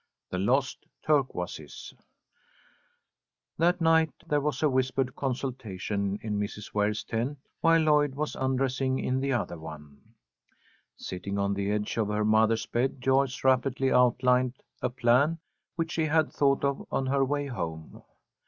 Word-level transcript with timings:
THE 0.31 0.39
LOST 0.39 0.87
TURQUOISES 1.03 1.93
THAT 3.59 3.81
night 3.81 4.11
there 4.25 4.41
was 4.41 4.63
a 4.63 4.67
whispered 4.71 5.15
consultation 5.15 6.17
in 6.23 6.39
Mrs. 6.39 6.73
Ware's 6.73 7.03
tent 7.03 7.37
while 7.59 7.79
Lloyd 7.81 8.15
was 8.15 8.35
undressing 8.35 8.97
in 8.97 9.19
the 9.19 9.31
other 9.31 9.59
one. 9.59 10.15
Sitting 10.97 11.37
on 11.37 11.53
the 11.53 11.69
edge 11.69 11.97
of 11.97 12.07
her 12.07 12.25
mother's 12.25 12.65
bed, 12.65 12.99
Joyce 12.99 13.43
rapidly 13.43 13.91
outlined 13.91 14.55
a 14.81 14.89
plan 14.89 15.37
which 15.75 15.91
she 15.91 16.05
had 16.05 16.31
thought 16.33 16.63
of 16.63 16.83
on 16.91 17.05
her 17.05 17.23
way 17.23 17.45
home. 17.45 18.01